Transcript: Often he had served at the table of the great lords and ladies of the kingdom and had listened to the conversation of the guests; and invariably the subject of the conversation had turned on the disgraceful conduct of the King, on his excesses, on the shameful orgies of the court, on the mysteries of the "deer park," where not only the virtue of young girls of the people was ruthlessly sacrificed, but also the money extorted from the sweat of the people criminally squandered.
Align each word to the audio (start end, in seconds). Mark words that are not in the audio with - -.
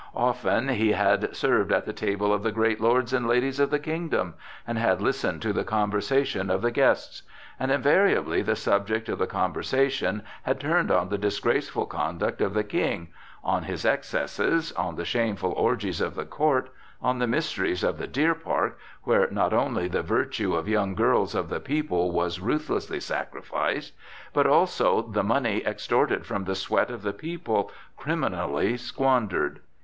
Often 0.15 0.69
he 0.69 0.93
had 0.93 1.35
served 1.35 1.71
at 1.71 1.85
the 1.85 1.93
table 1.93 2.33
of 2.33 2.41
the 2.41 2.51
great 2.51 2.81
lords 2.81 3.13
and 3.13 3.27
ladies 3.27 3.59
of 3.59 3.69
the 3.69 3.77
kingdom 3.77 4.33
and 4.65 4.79
had 4.79 4.99
listened 4.99 5.43
to 5.43 5.53
the 5.53 5.63
conversation 5.63 6.49
of 6.49 6.63
the 6.63 6.71
guests; 6.71 7.21
and 7.59 7.69
invariably 7.71 8.41
the 8.41 8.55
subject 8.55 9.09
of 9.09 9.19
the 9.19 9.27
conversation 9.27 10.23
had 10.41 10.59
turned 10.59 10.89
on 10.89 11.09
the 11.09 11.19
disgraceful 11.19 11.85
conduct 11.85 12.41
of 12.41 12.55
the 12.55 12.63
King, 12.63 13.09
on 13.43 13.61
his 13.65 13.85
excesses, 13.85 14.71
on 14.71 14.95
the 14.95 15.05
shameful 15.05 15.51
orgies 15.51 16.01
of 16.01 16.15
the 16.15 16.25
court, 16.25 16.71
on 16.99 17.19
the 17.19 17.27
mysteries 17.27 17.83
of 17.83 17.99
the 17.99 18.07
"deer 18.07 18.33
park," 18.33 18.79
where 19.03 19.29
not 19.29 19.53
only 19.53 19.87
the 19.87 20.01
virtue 20.01 20.55
of 20.55 20.67
young 20.67 20.95
girls 20.95 21.35
of 21.35 21.47
the 21.47 21.59
people 21.59 22.09
was 22.11 22.39
ruthlessly 22.39 22.99
sacrificed, 22.99 23.93
but 24.33 24.47
also 24.47 25.03
the 25.03 25.23
money 25.23 25.61
extorted 25.63 26.25
from 26.25 26.45
the 26.45 26.55
sweat 26.55 26.89
of 26.89 27.03
the 27.03 27.13
people 27.13 27.69
criminally 27.97 28.75
squandered. 28.75 29.59